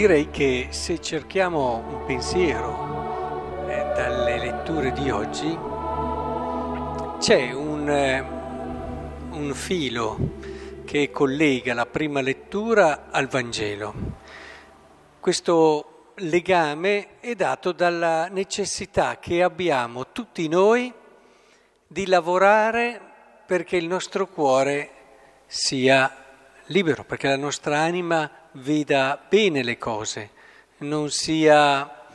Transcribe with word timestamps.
direi 0.00 0.30
che 0.30 0.68
se 0.70 0.98
cerchiamo 0.98 1.84
un 1.86 2.06
pensiero 2.06 3.68
eh, 3.68 3.92
dalle 3.94 4.38
letture 4.38 4.92
di 4.92 5.10
oggi, 5.10 5.54
c'è 7.18 7.52
un, 7.52 7.86
eh, 7.86 8.20
un 9.32 9.52
filo 9.52 10.16
che 10.86 11.10
collega 11.10 11.74
la 11.74 11.84
prima 11.84 12.22
lettura 12.22 13.08
al 13.10 13.26
Vangelo. 13.26 13.92
Questo 15.20 16.12
legame 16.14 17.20
è 17.20 17.34
dato 17.34 17.72
dalla 17.72 18.28
necessità 18.28 19.18
che 19.18 19.42
abbiamo 19.42 20.12
tutti 20.12 20.48
noi 20.48 20.90
di 21.86 22.06
lavorare 22.06 22.98
perché 23.44 23.76
il 23.76 23.86
nostro 23.86 24.28
cuore 24.28 24.92
sia 25.44 26.10
libero, 26.68 27.04
perché 27.04 27.28
la 27.28 27.36
nostra 27.36 27.80
anima 27.80 28.39
veda 28.52 29.20
bene 29.28 29.62
le 29.62 29.78
cose, 29.78 30.30
non 30.78 31.10
sia, 31.10 32.06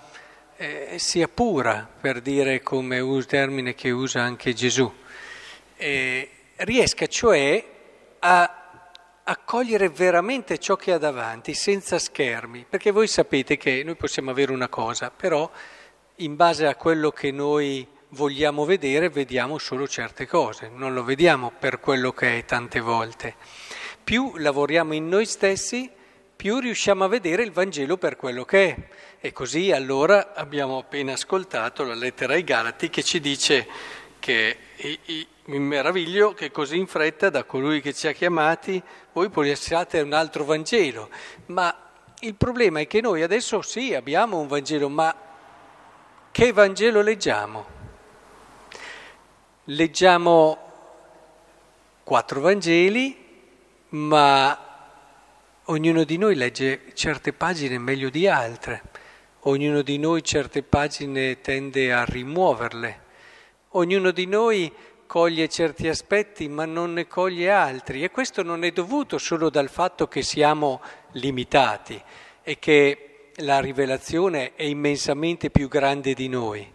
eh, 0.58 0.96
sia 0.98 1.28
pura, 1.28 1.88
per 2.00 2.22
dire 2.22 2.62
come 2.62 3.00
un 3.00 3.26
termine 3.26 3.76
che 3.76 3.92
usa 3.92 4.22
anche 4.22 4.54
Gesù. 4.54 4.92
Eh, 5.78 6.30
riesca 6.58 7.08
cioè 7.08 7.64
a 8.20 8.66
accogliere 9.28 9.90
veramente 9.90 10.60
ciò 10.60 10.76
che 10.76 10.92
ha 10.92 10.98
davanti 10.98 11.54
senza 11.54 11.98
schermi, 11.98 12.66
perché 12.70 12.92
voi 12.92 13.08
sapete 13.08 13.58
che 13.58 13.84
noi 13.84 13.96
possiamo 13.96 14.30
avere 14.32 14.52
una 14.52 14.68
cosa, 14.68 15.10
però 15.10 15.50
in 16.18 16.36
base 16.36 16.68
a 16.68 16.76
quello 16.76 17.12
che 17.12 17.32
noi 17.32 17.88
vogliamo 18.10 18.66
vedere 18.66 19.10
vediamo 19.10 19.58
solo 19.58 19.88
certe 19.88 20.28
cose, 20.28 20.70
non 20.74 20.94
lo 20.94 21.04
vediamo 21.04 21.52
per 21.58 21.80
quello 21.80 22.12
che 22.14 22.38
è 22.38 22.46
tante 22.46 22.80
volte. 22.80 23.36
Più 24.04 24.34
lavoriamo 24.38 24.94
in 24.94 25.08
noi 25.08 25.26
stessi, 25.26 25.90
più 26.36 26.60
riusciamo 26.60 27.04
a 27.04 27.08
vedere 27.08 27.44
il 27.44 27.52
Vangelo 27.52 27.98
per 27.98 28.16
quello 28.16 28.46
che 28.46 28.68
è. 28.68 28.88
E 29.20 29.32
così 29.32 29.72
allora 29.72 30.34
abbiamo 30.34 30.78
appena 30.78 31.14
ascoltato 31.14 31.84
la 31.84 31.96
lettera 31.96 32.34
ai 32.34 32.44
Galati 32.44 32.90
che 32.90 33.02
ci 33.02 33.20
dice 33.20 33.68
che 34.20 34.58
mi 35.46 35.60
meraviglio 35.60 36.34
che 36.34 36.52
così 36.52 36.78
in 36.78 36.88
fretta 36.88 37.30
da 37.30 37.44
colui 37.44 37.82
che 37.82 37.94
ci 37.94 38.08
ha 38.08 38.12
chiamati 38.12 38.82
voi 39.14 39.30
possiate 39.30 40.02
un 40.02 40.14
altro 40.14 40.44
Vangelo. 40.44 41.10
Ma 41.48 41.76
il 42.20 42.36
problema 42.36 42.80
è 42.80 42.88
che 42.88 43.02
noi 43.02 43.22
adesso 43.22 43.62
sì 43.62 43.94
abbiamo 43.94 44.40
un 44.40 44.48
Vangelo, 44.48 44.90
ma 44.90 45.16
che 46.32 46.52
Vangelo 46.52 47.02
leggiamo? 47.02 47.66
Leggiamo 49.66 50.58
quattro 52.04 52.42
Vangeli, 52.42 53.18
ma 53.90 54.65
Ognuno 55.70 56.04
di 56.04 56.18
noi 56.18 56.36
legge 56.36 56.92
certe 56.94 57.34
pagine 57.34 57.80
meglio 57.80 58.12
di 58.12 58.28
altre, 58.28 58.84
ognuno 59.42 59.82
di 59.82 59.98
noi 59.98 60.24
certe 60.24 60.62
pagine 60.62 61.42
tende 61.42 61.92
a 61.92 62.06
rimuoverle, 62.06 63.00
ognuno 63.70 64.12
di 64.12 64.28
noi 64.28 64.72
coglie 65.08 65.50
certi 65.50 65.88
aspetti 65.88 66.48
ma 66.50 66.66
non 66.66 66.94
ne 66.94 67.08
coglie 67.08 67.50
altri. 67.50 68.04
E 68.04 68.12
questo 68.12 68.44
non 68.44 68.64
è 68.64 68.70
dovuto 68.70 69.18
solo 69.18 69.50
dal 69.50 69.70
fatto 69.70 70.08
che 70.08 70.22
siamo 70.22 70.82
limitati 71.14 72.00
e 72.44 72.60
che 72.60 73.32
la 73.38 73.60
rivelazione 73.60 74.54
è 74.54 74.64
immensamente 74.66 75.50
più 75.50 75.68
grande 75.68 76.14
di 76.14 76.28
noi 76.28 76.74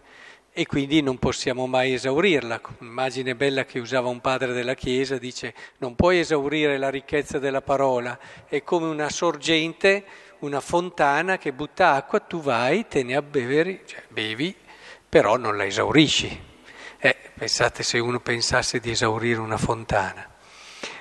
e 0.53 0.65
quindi 0.65 1.01
non 1.01 1.17
possiamo 1.17 1.65
mai 1.65 1.93
esaurirla. 1.93 2.59
Un'immagine 2.79 3.35
bella 3.35 3.63
che 3.63 3.79
usava 3.79 4.09
un 4.09 4.19
padre 4.19 4.53
della 4.53 4.73
Chiesa 4.73 5.17
dice 5.17 5.53
non 5.77 5.95
puoi 5.95 6.19
esaurire 6.19 6.77
la 6.77 6.89
ricchezza 6.89 7.39
della 7.39 7.61
parola, 7.61 8.17
è 8.47 8.61
come 8.63 8.87
una 8.87 9.09
sorgente, 9.09 10.03
una 10.39 10.59
fontana 10.59 11.37
che 11.37 11.53
butta 11.53 11.93
acqua, 11.93 12.19
tu 12.19 12.41
vai, 12.41 12.87
te 12.87 13.03
ne 13.03 13.15
abbeveri, 13.15 13.81
cioè 13.85 14.03
bevi, 14.09 14.53
però 15.07 15.37
non 15.37 15.55
la 15.55 15.65
esaurisci. 15.65 16.49
Eh, 16.97 17.17
pensate 17.35 17.83
se 17.83 17.99
uno 17.99 18.19
pensasse 18.19 18.79
di 18.79 18.91
esaurire 18.91 19.39
una 19.39 19.57
fontana. 19.57 20.27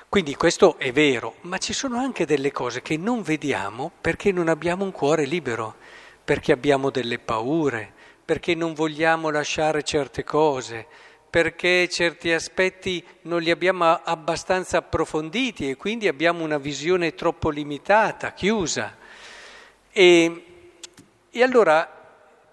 Quindi 0.09 0.35
questo 0.35 0.77
è 0.79 0.91
vero, 0.93 1.37
ma 1.43 1.59
ci 1.59 1.73
sono 1.73 1.99
anche 1.99 2.27
delle 2.27 2.51
cose 2.51 2.83
che 2.83 2.97
non 2.97 3.23
vediamo 3.23 3.93
perché 4.01 4.33
non 4.33 4.49
abbiamo 4.49 4.83
un 4.83 4.91
cuore 4.91 5.25
libero, 5.25 5.77
perché 6.25 6.51
abbiamo 6.51 6.91
delle 6.91 7.19
paure, 7.19 7.93
perché 8.31 8.55
non 8.55 8.75
vogliamo 8.75 9.29
lasciare 9.29 9.83
certe 9.83 10.23
cose, 10.23 10.87
perché 11.29 11.89
certi 11.89 12.31
aspetti 12.31 13.05
non 13.23 13.43
li 13.43 13.51
abbiamo 13.51 14.01
abbastanza 14.05 14.79
approfonditi 14.79 15.69
e 15.69 15.75
quindi 15.75 16.07
abbiamo 16.07 16.45
una 16.45 16.59
visione 16.59 17.17
troppo 17.17 17.51
limitata, 17.51 18.33
chiusa. 18.33 18.97
E, 19.91 20.45
e 21.29 21.43
allora 21.43 21.91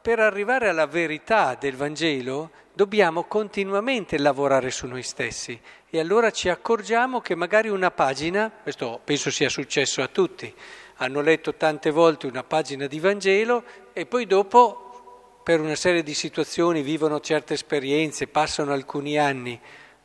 per 0.02 0.20
arrivare 0.20 0.68
alla 0.68 0.88
verità 0.88 1.54
del 1.54 1.76
Vangelo 1.76 2.50
dobbiamo 2.74 3.26
continuamente 3.26 4.18
lavorare 4.18 4.72
su 4.72 4.88
noi 4.88 5.04
stessi 5.04 5.62
e 5.92 6.00
allora 6.00 6.32
ci 6.32 6.50
accorgiamo 6.50 7.22
che 7.22 7.36
magari 7.36 7.70
una 7.70 7.92
pagina, 7.92 8.52
questo 8.64 9.00
penso 9.04 9.30
sia 9.30 9.48
successo 9.50 10.02
a 10.02 10.08
tutti, 10.08 10.52
hanno 10.96 11.22
letto 11.22 11.54
tante 11.54 11.92
volte 11.92 12.26
una 12.26 12.44
pagina 12.44 12.88
di 12.88 13.00
Vangelo 13.00 13.64
e 13.94 14.08
poi 14.08 14.26
dopo 14.26 14.87
per 15.48 15.62
una 15.62 15.76
serie 15.76 16.04
di 16.04 16.14
situazioni 16.14 16.82
vivono 16.82 17.22
certe 17.22 17.54
esperienze, 17.54 18.28
passano 18.28 18.74
alcuni 18.74 19.18
anni, 19.18 19.58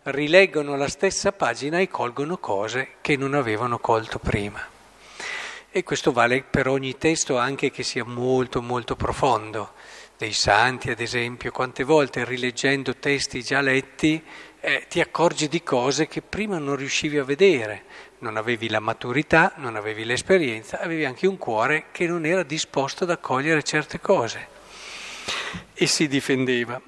rileggono 0.04 0.76
la 0.76 0.86
stessa 0.86 1.32
pagina 1.32 1.80
e 1.80 1.88
colgono 1.88 2.38
cose 2.38 2.90
che 3.00 3.16
non 3.16 3.34
avevano 3.34 3.80
colto 3.80 4.20
prima. 4.20 4.64
E 5.68 5.82
questo 5.82 6.12
vale 6.12 6.44
per 6.48 6.68
ogni 6.68 6.96
testo 6.96 7.38
anche 7.38 7.72
che 7.72 7.82
sia 7.82 8.04
molto 8.04 8.62
molto 8.62 8.94
profondo. 8.94 9.72
Dei 10.16 10.32
santi, 10.32 10.90
ad 10.90 11.00
esempio, 11.00 11.50
quante 11.50 11.82
volte 11.82 12.24
rileggendo 12.24 12.94
testi 12.94 13.42
già 13.42 13.60
letti 13.60 14.22
eh, 14.60 14.86
ti 14.88 15.00
accorgi 15.00 15.48
di 15.48 15.64
cose 15.64 16.06
che 16.06 16.22
prima 16.22 16.58
non 16.58 16.76
riuscivi 16.76 17.18
a 17.18 17.24
vedere. 17.24 17.82
Non 18.18 18.36
avevi 18.36 18.68
la 18.68 18.78
maturità, 18.78 19.54
non 19.56 19.74
avevi 19.74 20.04
l'esperienza, 20.04 20.78
avevi 20.78 21.04
anche 21.04 21.26
un 21.26 21.36
cuore 21.36 21.86
che 21.90 22.06
non 22.06 22.26
era 22.26 22.44
disposto 22.44 23.02
ad 23.02 23.10
accogliere 23.10 23.64
certe 23.64 23.98
cose 23.98 24.60
e 25.74 25.86
si 25.86 26.08
difendeva. 26.08 26.80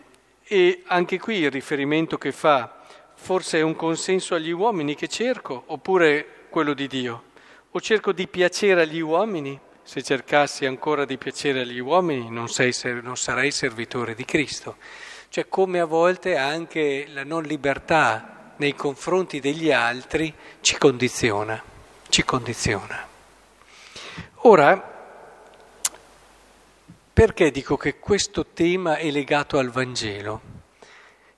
E 0.42 0.82
anche 0.86 1.18
qui 1.18 1.38
il 1.38 1.50
riferimento 1.50 2.18
che 2.18 2.32
fa 2.32 2.82
forse 3.14 3.58
è 3.58 3.62
un 3.62 3.74
consenso 3.74 4.34
agli 4.34 4.50
uomini 4.50 4.94
che 4.94 5.08
cerco 5.08 5.64
oppure 5.66 6.46
quello 6.50 6.74
di 6.74 6.86
Dio. 6.86 7.22
O 7.70 7.80
cerco 7.80 8.12
di 8.12 8.28
piacere 8.28 8.82
agli 8.82 9.00
uomini? 9.00 9.58
Se 9.82 10.02
cercassi 10.02 10.64
ancora 10.64 11.04
di 11.04 11.18
piacere 11.18 11.60
agli 11.60 11.78
uomini 11.78 12.30
non, 12.30 12.48
sei, 12.48 12.72
non 13.02 13.16
sarei 13.16 13.50
servitore 13.50 14.14
di 14.14 14.24
Cristo. 14.24 14.76
Cioè 15.28 15.48
come 15.48 15.80
a 15.80 15.84
volte 15.84 16.36
anche 16.36 17.06
la 17.08 17.24
non 17.24 17.42
libertà 17.42 18.52
nei 18.56 18.74
confronti 18.74 19.40
degli 19.40 19.72
altri 19.72 20.32
ci 20.60 20.78
condiziona, 20.78 21.60
ci 22.08 22.24
condiziona. 22.24 23.08
Ora, 24.46 24.93
perché 27.14 27.52
dico 27.52 27.76
che 27.76 28.00
questo 28.00 28.46
tema 28.46 28.96
è 28.96 29.08
legato 29.08 29.58
al 29.58 29.70
Vangelo? 29.70 30.40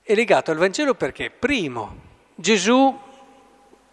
È 0.01 0.15
legato 0.15 0.49
al 0.49 0.57
Vangelo 0.57 0.95
perché, 0.95 1.29
primo, 1.29 1.97
Gesù, 2.33 2.99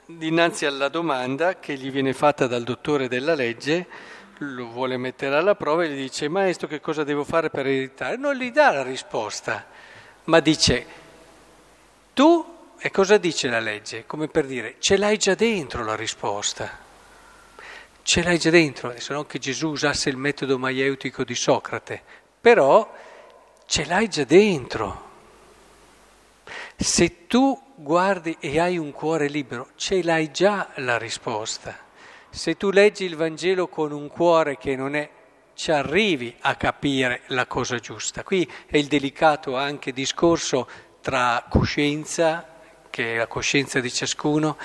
dinanzi 0.06 0.64
alla 0.64 0.88
domanda 0.88 1.58
che 1.58 1.74
gli 1.74 1.90
viene 1.90 2.14
fatta 2.14 2.46
dal 2.46 2.62
dottore 2.62 3.06
della 3.06 3.34
legge, 3.34 3.86
lo 4.38 4.68
vuole 4.68 4.96
mettere 4.96 5.36
alla 5.36 5.56
prova 5.56 5.84
e 5.84 5.90
gli 5.90 6.00
dice, 6.00 6.30
maestro, 6.30 6.68
che 6.68 6.80
cosa 6.80 7.04
devo 7.04 7.22
fare 7.22 7.50
per 7.50 7.66
ereditare? 7.66 8.16
Non 8.16 8.34
gli 8.34 8.50
dà 8.50 8.72
la 8.72 8.82
risposta, 8.82 9.66
ma 10.24 10.40
dice, 10.40 10.86
tu, 12.14 12.72
e 12.78 12.90
cosa 12.90 13.18
dice 13.18 13.48
la 13.48 13.60
legge? 13.60 14.06
Come 14.06 14.28
per 14.28 14.46
dire, 14.46 14.76
ce 14.78 14.96
l'hai 14.96 15.18
già 15.18 15.34
dentro 15.34 15.84
la 15.84 15.96
risposta 15.96 16.83
ce 18.04 18.22
l'hai 18.22 18.38
già 18.38 18.50
dentro, 18.50 18.90
adesso 18.90 19.14
non 19.14 19.26
che 19.26 19.38
Gesù 19.38 19.70
usasse 19.70 20.10
il 20.10 20.18
metodo 20.18 20.58
maieutico 20.58 21.24
di 21.24 21.34
Socrate, 21.34 22.02
però 22.38 22.92
ce 23.64 23.84
l'hai 23.86 24.08
già 24.08 24.24
dentro. 24.24 25.10
Se 26.76 27.26
tu 27.26 27.58
guardi 27.74 28.36
e 28.40 28.60
hai 28.60 28.76
un 28.76 28.92
cuore 28.92 29.26
libero, 29.28 29.70
ce 29.76 30.02
l'hai 30.02 30.30
già 30.30 30.70
la 30.76 30.98
risposta. 30.98 31.78
Se 32.28 32.58
tu 32.58 32.70
leggi 32.70 33.04
il 33.04 33.16
Vangelo 33.16 33.68
con 33.68 33.90
un 33.90 34.08
cuore 34.08 34.58
che 34.58 34.76
non 34.76 34.94
è, 34.94 35.08
ci 35.54 35.70
arrivi 35.70 36.36
a 36.40 36.56
capire 36.56 37.22
la 37.28 37.46
cosa 37.46 37.78
giusta. 37.78 38.22
Qui 38.22 38.46
è 38.66 38.76
il 38.76 38.86
delicato 38.86 39.56
anche 39.56 39.92
discorso 39.92 40.68
tra 41.00 41.46
coscienza, 41.48 42.46
che 42.90 43.14
è 43.14 43.16
la 43.16 43.28
coscienza 43.28 43.80
di 43.80 43.90
ciascuno, 43.90 44.58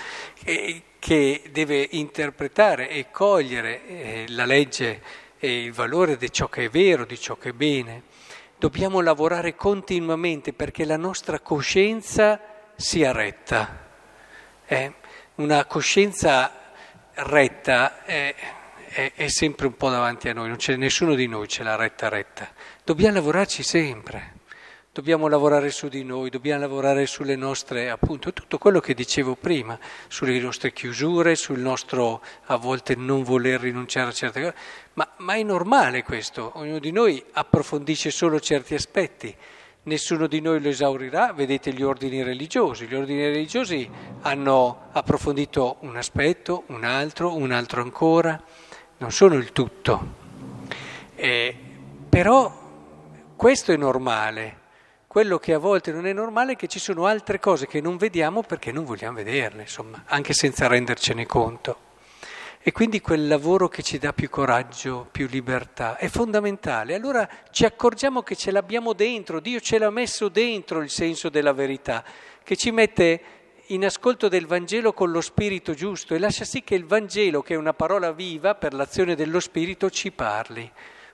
e 0.43 0.83
che 1.09 1.41
deve 1.49 1.87
interpretare 1.93 2.87
e 2.87 3.09
cogliere 3.09 3.87
eh, 3.87 4.25
la 4.27 4.45
legge 4.45 5.01
e 5.39 5.63
il 5.63 5.73
valore 5.73 6.17
di 6.17 6.31
ciò 6.31 6.49
che 6.49 6.65
è 6.65 6.69
vero, 6.69 7.03
di 7.03 7.19
ciò 7.19 7.35
che 7.35 7.49
è 7.49 7.51
bene. 7.51 8.03
Dobbiamo 8.59 9.01
lavorare 9.01 9.55
continuamente 9.55 10.53
perché 10.53 10.85
la 10.85 10.97
nostra 10.97 11.39
coscienza 11.39 12.39
sia 12.75 13.11
retta. 13.11 13.87
Eh? 14.67 14.93
Una 15.37 15.65
coscienza 15.65 16.73
retta 17.15 18.03
è, 18.03 18.35
è, 18.89 19.13
è 19.15 19.27
sempre 19.29 19.65
un 19.65 19.77
po' 19.77 19.89
davanti 19.89 20.29
a 20.29 20.33
noi, 20.33 20.47
non 20.47 20.57
c'è 20.57 20.75
nessuno 20.75 21.15
di 21.15 21.25
noi 21.25 21.47
ce 21.47 21.63
l'ha 21.63 21.75
retta 21.75 22.07
retta. 22.07 22.51
Dobbiamo 22.83 23.15
lavorarci 23.15 23.63
sempre 23.63 24.38
dobbiamo 24.99 25.29
lavorare 25.29 25.71
su 25.71 25.87
di 25.87 26.03
noi, 26.03 26.29
dobbiamo 26.29 26.59
lavorare 26.59 27.05
sulle 27.05 27.37
nostre, 27.37 27.89
appunto, 27.89 28.33
tutto 28.33 28.57
quello 28.57 28.81
che 28.81 28.93
dicevo 28.93 29.35
prima, 29.35 29.79
sulle 30.09 30.37
nostre 30.39 30.73
chiusure, 30.73 31.35
sul 31.35 31.59
nostro 31.59 32.21
a 32.47 32.57
volte 32.57 32.95
non 32.95 33.23
voler 33.23 33.61
rinunciare 33.61 34.09
a 34.09 34.11
certe 34.11 34.41
cose, 34.41 34.55
ma, 34.95 35.09
ma 35.19 35.35
è 35.35 35.43
normale 35.43 36.03
questo, 36.03 36.51
ognuno 36.55 36.79
di 36.79 36.91
noi 36.91 37.23
approfondisce 37.31 38.11
solo 38.11 38.41
certi 38.41 38.75
aspetti, 38.75 39.33
nessuno 39.83 40.27
di 40.27 40.41
noi 40.41 40.61
lo 40.61 40.67
esaurirà, 40.67 41.31
vedete 41.31 41.71
gli 41.71 41.81
ordini 41.81 42.21
religiosi, 42.21 42.85
gli 42.85 42.95
ordini 42.95 43.23
religiosi 43.23 43.89
hanno 44.23 44.89
approfondito 44.91 45.77
un 45.79 45.95
aspetto, 45.95 46.63
un 46.67 46.83
altro, 46.83 47.37
un 47.37 47.53
altro 47.53 47.81
ancora, 47.81 48.43
non 48.97 49.11
sono 49.13 49.35
il 49.35 49.53
tutto, 49.53 50.15
eh, 51.15 51.55
però 52.09 52.53
questo 53.37 53.71
è 53.71 53.77
normale. 53.77 54.58
Quello 55.09 55.39
che 55.39 55.55
a 55.55 55.57
volte 55.57 55.91
non 55.91 56.05
è 56.05 56.13
normale 56.13 56.51
è 56.51 56.55
che 56.55 56.67
ci 56.67 56.77
sono 56.77 57.07
altre 57.07 57.39
cose 57.39 57.65
che 57.65 57.81
non 57.81 57.97
vediamo 57.97 58.43
perché 58.43 58.71
non 58.71 58.85
vogliamo 58.85 59.15
vederle, 59.15 59.63
insomma, 59.63 60.03
anche 60.05 60.33
senza 60.33 60.67
rendercene 60.67 61.25
conto. 61.25 61.77
E 62.59 62.71
quindi 62.71 63.01
quel 63.01 63.27
lavoro 63.27 63.67
che 63.69 63.81
ci 63.81 63.97
dà 63.97 64.13
più 64.13 64.29
coraggio, 64.29 65.07
più 65.11 65.25
libertà, 65.25 65.97
è 65.97 66.09
fondamentale. 66.09 66.93
Allora 66.93 67.27
ci 67.49 67.65
accorgiamo 67.65 68.21
che 68.21 68.35
ce 68.35 68.51
l'abbiamo 68.51 68.93
dentro, 68.93 69.39
Dio 69.39 69.59
ce 69.59 69.79
l'ha 69.79 69.89
messo 69.89 70.29
dentro 70.29 70.79
il 70.83 70.91
senso 70.91 71.29
della 71.29 71.53
verità, 71.53 72.03
che 72.43 72.55
ci 72.55 72.69
mette 72.69 73.21
in 73.69 73.85
ascolto 73.85 74.27
del 74.27 74.45
Vangelo 74.45 74.93
con 74.93 75.09
lo 75.09 75.21
spirito 75.21 75.73
giusto 75.73 76.13
e 76.13 76.19
lascia 76.19 76.45
sì 76.45 76.61
che 76.61 76.75
il 76.75 76.85
Vangelo, 76.85 77.41
che 77.41 77.55
è 77.55 77.57
una 77.57 77.73
parola 77.73 78.11
viva 78.11 78.53
per 78.53 78.75
l'azione 78.75 79.15
dello 79.15 79.39
spirito, 79.39 79.89
ci 79.89 80.11
parli. 80.11 80.71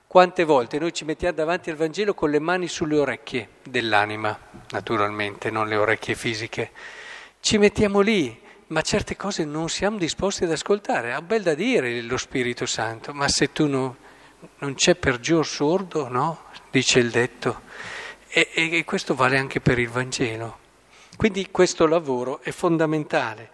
Quante 0.08 0.44
volte 0.44 0.78
noi 0.78 0.92
ci 0.92 1.04
mettiamo 1.04 1.34
davanti 1.34 1.68
al 1.68 1.76
Vangelo 1.76 2.14
con 2.14 2.30
le 2.30 2.38
mani 2.38 2.68
sulle 2.68 2.96
orecchie 2.96 3.48
dell'anima, 3.64 4.38
naturalmente, 4.70 5.50
non 5.50 5.66
le 5.66 5.74
orecchie 5.74 6.14
fisiche. 6.14 6.70
Ci 7.40 7.58
mettiamo 7.58 8.00
lì, 8.00 8.40
ma 8.68 8.82
certe 8.82 9.16
cose 9.16 9.44
non 9.44 9.68
siamo 9.68 9.98
disposti 9.98 10.44
ad 10.44 10.52
ascoltare. 10.52 11.12
Ha 11.12 11.20
bel 11.20 11.42
da 11.42 11.54
dire 11.54 12.00
lo 12.02 12.16
Spirito 12.16 12.66
Santo, 12.66 13.12
ma 13.12 13.26
se 13.28 13.52
tu 13.52 13.66
no, 13.66 13.96
non 14.58 14.74
c'è 14.74 14.94
pergior 14.94 15.44
sordo, 15.44 16.08
no? 16.08 16.44
Dice 16.70 17.00
il 17.00 17.10
detto. 17.10 17.62
E, 18.28 18.48
e, 18.54 18.78
e 18.78 18.84
questo 18.84 19.16
vale 19.16 19.36
anche 19.38 19.60
per 19.60 19.80
il 19.80 19.88
Vangelo. 19.88 20.58
Quindi 21.16 21.50
questo 21.50 21.84
lavoro 21.84 22.40
è 22.42 22.52
fondamentale. 22.52 23.50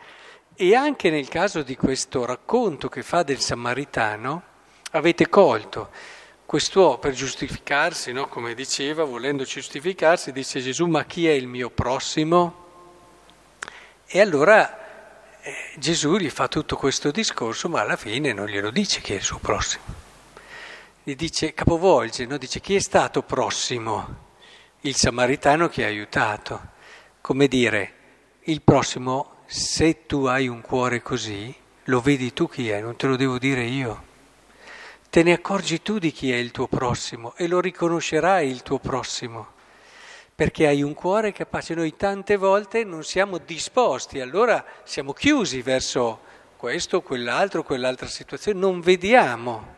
E 0.54 0.76
anche 0.76 1.08
nel 1.08 1.28
caso 1.28 1.62
di 1.62 1.76
questo 1.76 2.26
racconto 2.26 2.90
che 2.90 3.02
fa 3.02 3.22
del 3.22 3.40
Samaritano, 3.40 4.42
avete 4.90 5.30
colto 5.30 6.20
Quest'uomo 6.52 6.98
per 6.98 7.14
giustificarsi, 7.14 8.12
no? 8.12 8.28
come 8.28 8.52
diceva, 8.52 9.04
volendo 9.04 9.42
giustificarsi, 9.42 10.32
dice 10.32 10.60
Gesù, 10.60 10.84
ma 10.84 11.06
chi 11.06 11.26
è 11.26 11.30
il 11.30 11.46
mio 11.46 11.70
prossimo? 11.70 12.66
E 14.04 14.20
allora 14.20 15.40
eh, 15.40 15.54
Gesù 15.78 16.18
gli 16.18 16.28
fa 16.28 16.48
tutto 16.48 16.76
questo 16.76 17.10
discorso, 17.10 17.70
ma 17.70 17.80
alla 17.80 17.96
fine 17.96 18.34
non 18.34 18.48
glielo 18.48 18.70
dice 18.70 19.00
chi 19.00 19.14
è 19.14 19.16
il 19.16 19.22
suo 19.22 19.38
prossimo. 19.38 19.82
Gli 21.02 21.14
dice, 21.14 21.54
capovolge, 21.54 22.26
no? 22.26 22.36
dice 22.36 22.60
chi 22.60 22.74
è 22.74 22.80
stato 22.80 23.22
prossimo? 23.22 24.16
Il 24.80 24.94
samaritano 24.94 25.70
che 25.70 25.84
ha 25.84 25.88
aiutato. 25.88 26.60
Come 27.22 27.48
dire, 27.48 27.94
il 28.40 28.60
prossimo, 28.60 29.36
se 29.46 30.04
tu 30.04 30.26
hai 30.26 30.48
un 30.48 30.60
cuore 30.60 31.00
così, 31.00 31.54
lo 31.84 32.00
vedi 32.02 32.34
tu 32.34 32.46
chi 32.46 32.68
è, 32.68 32.82
non 32.82 32.94
te 32.96 33.06
lo 33.06 33.16
devo 33.16 33.38
dire 33.38 33.64
io 33.64 34.10
te 35.12 35.22
ne 35.22 35.32
accorgi 35.32 35.82
tu 35.82 35.98
di 35.98 36.10
chi 36.10 36.32
è 36.32 36.36
il 36.36 36.52
tuo 36.52 36.66
prossimo 36.66 37.34
e 37.36 37.46
lo 37.46 37.60
riconoscerai 37.60 38.48
il 38.48 38.62
tuo 38.62 38.78
prossimo, 38.78 39.48
perché 40.34 40.66
hai 40.66 40.80
un 40.80 40.94
cuore 40.94 41.32
capace. 41.32 41.74
Noi 41.74 41.94
tante 41.96 42.38
volte 42.38 42.82
non 42.82 43.04
siamo 43.04 43.36
disposti, 43.36 44.20
allora 44.20 44.64
siamo 44.84 45.12
chiusi 45.12 45.60
verso 45.60 46.20
questo, 46.56 47.02
quell'altro, 47.02 47.62
quell'altra 47.62 48.06
situazione, 48.06 48.58
non 48.58 48.80
vediamo. 48.80 49.74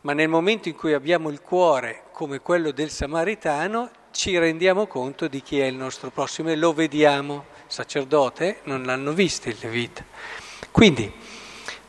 Ma 0.00 0.12
nel 0.12 0.28
momento 0.28 0.68
in 0.68 0.74
cui 0.74 0.92
abbiamo 0.92 1.28
il 1.28 1.40
cuore 1.40 2.06
come 2.10 2.40
quello 2.40 2.72
del 2.72 2.90
samaritano, 2.90 3.90
ci 4.10 4.36
rendiamo 4.36 4.88
conto 4.88 5.28
di 5.28 5.40
chi 5.40 5.60
è 5.60 5.66
il 5.66 5.76
nostro 5.76 6.10
prossimo 6.10 6.50
e 6.50 6.56
lo 6.56 6.72
vediamo. 6.72 7.44
Sacerdote 7.68 8.58
non 8.64 8.82
l'hanno 8.82 9.12
visto 9.12 9.48
il 9.48 9.56
Levita. 9.60 10.04
Quindi, 10.72 11.12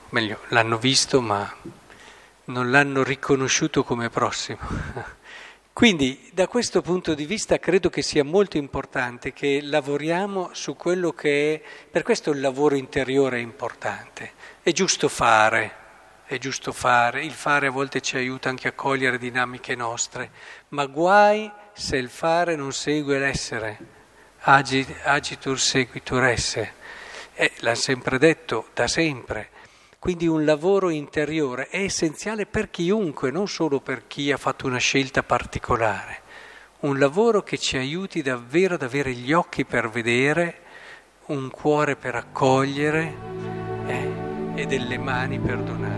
meglio, 0.09 0.37
l'hanno 0.49 0.77
visto, 0.77 1.19
ma 1.19 1.81
non 2.45 2.71
l'hanno 2.71 3.03
riconosciuto 3.03 3.83
come 3.83 4.09
prossimo. 4.09 4.59
Quindi 5.73 6.29
da 6.31 6.47
questo 6.47 6.81
punto 6.81 7.15
di 7.15 7.25
vista 7.25 7.57
credo 7.57 7.89
che 7.89 8.03
sia 8.03 8.23
molto 8.23 8.57
importante 8.57 9.33
che 9.33 9.59
lavoriamo 9.59 10.49
su 10.53 10.75
quello 10.75 11.13
che 11.13 11.55
è, 11.55 11.61
per 11.89 12.03
questo 12.03 12.29
il 12.29 12.39
lavoro 12.39 12.75
interiore 12.75 13.37
è 13.37 13.41
importante, 13.41 14.33
è 14.61 14.71
giusto 14.71 15.09
fare, 15.09 15.81
è 16.25 16.37
giusto 16.37 16.71
fare, 16.71 17.23
il 17.23 17.31
fare 17.31 17.67
a 17.67 17.71
volte 17.71 18.01
ci 18.01 18.17
aiuta 18.17 18.49
anche 18.49 18.67
a 18.67 18.73
cogliere 18.73 19.17
dinamiche 19.17 19.73
nostre, 19.73 20.29
ma 20.69 20.85
guai 20.85 21.51
se 21.73 21.97
il 21.97 22.09
fare 22.09 22.55
non 22.55 22.71
segue 22.71 23.17
l'essere, 23.17 23.77
agitur 24.41 25.59
seguitur 25.59 26.23
esse, 26.23 26.73
eh, 27.33 27.51
l'ha 27.59 27.75
sempre 27.75 28.19
detto 28.19 28.67
da 28.73 28.87
sempre. 28.87 29.49
Quindi 30.03 30.27
un 30.27 30.43
lavoro 30.43 30.89
interiore 30.89 31.69
è 31.69 31.77
essenziale 31.77 32.45
per 32.45 32.69
chiunque, 32.69 33.31
non 33.31 33.47
solo 33.47 33.79
per 33.79 34.05
chi 34.05 34.33
ha 34.33 34.37
fatto 34.37 34.67
una 34.67 34.77
scelta 34.77 35.23
particolare. 35.23 36.23
Un 36.81 36.99
lavoro 36.99 37.41
che 37.41 37.57
ci 37.57 37.77
aiuti 37.77 38.21
davvero 38.21 38.73
ad 38.73 38.81
avere 38.81 39.13
gli 39.13 39.31
occhi 39.31 39.63
per 39.63 39.89
vedere, 39.89 40.59
un 41.27 41.49
cuore 41.49 41.95
per 41.95 42.15
accogliere 42.15 43.15
eh, 43.87 44.09
e 44.55 44.65
delle 44.65 44.97
mani 44.97 45.39
per 45.39 45.59
donare. 45.59 45.92